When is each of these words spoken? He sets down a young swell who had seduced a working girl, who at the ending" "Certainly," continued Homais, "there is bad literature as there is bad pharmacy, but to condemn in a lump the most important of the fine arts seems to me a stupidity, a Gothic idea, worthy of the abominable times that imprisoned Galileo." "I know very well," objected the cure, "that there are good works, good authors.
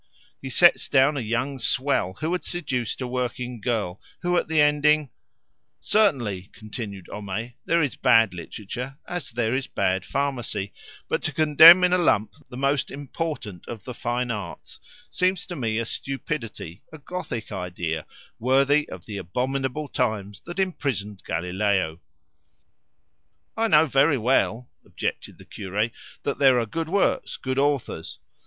He 0.41 0.49
sets 0.49 0.89
down 0.89 1.15
a 1.15 1.19
young 1.21 1.59
swell 1.59 2.13
who 2.21 2.31
had 2.31 2.43
seduced 2.43 3.01
a 3.01 3.07
working 3.07 3.59
girl, 3.61 4.01
who 4.23 4.35
at 4.35 4.47
the 4.47 4.59
ending" 4.59 5.11
"Certainly," 5.97 6.49
continued 6.53 7.07
Homais, 7.11 7.53
"there 7.65 7.83
is 7.83 7.95
bad 7.95 8.33
literature 8.33 8.97
as 9.07 9.29
there 9.29 9.53
is 9.53 9.67
bad 9.67 10.03
pharmacy, 10.03 10.73
but 11.07 11.21
to 11.21 11.31
condemn 11.31 11.83
in 11.83 11.93
a 11.93 11.99
lump 11.99 12.31
the 12.49 12.57
most 12.57 12.89
important 12.89 13.67
of 13.67 13.83
the 13.83 13.93
fine 13.93 14.31
arts 14.31 14.79
seems 15.11 15.45
to 15.45 15.55
me 15.55 15.77
a 15.77 15.85
stupidity, 15.85 16.81
a 16.91 16.97
Gothic 16.97 17.51
idea, 17.51 18.07
worthy 18.39 18.89
of 18.89 19.05
the 19.05 19.17
abominable 19.17 19.87
times 19.87 20.41
that 20.47 20.57
imprisoned 20.57 21.21
Galileo." 21.27 21.99
"I 23.55 23.67
know 23.67 23.85
very 23.85 24.17
well," 24.17 24.67
objected 24.83 25.37
the 25.37 25.45
cure, 25.45 25.91
"that 26.23 26.39
there 26.39 26.59
are 26.59 26.65
good 26.65 26.89
works, 26.89 27.37
good 27.37 27.59
authors. 27.59 28.17